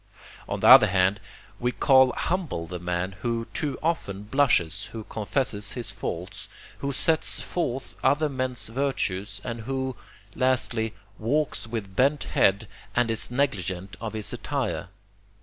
On 0.49 0.61
the 0.61 0.67
other 0.67 0.87
hand, 0.87 1.19
we 1.59 1.71
call 1.71 2.11
humble 2.13 2.65
the 2.65 2.79
man 2.79 3.11
who 3.21 3.45
too 3.53 3.77
often 3.83 4.23
blushes, 4.23 4.85
who 4.85 5.03
confesses 5.03 5.73
his 5.73 5.91
faults, 5.91 6.49
who 6.79 6.91
sets 6.91 7.39
forth 7.39 7.95
other 8.03 8.27
men's 8.27 8.67
virtues, 8.69 9.41
and 9.43 9.61
who, 9.61 9.95
lastly, 10.33 10.95
walks 11.19 11.67
with 11.67 11.95
bent 11.95 12.23
head 12.23 12.67
and 12.95 13.11
is 13.11 13.29
negligent 13.29 13.95
of 14.01 14.13
his 14.13 14.33
attire. 14.33 14.89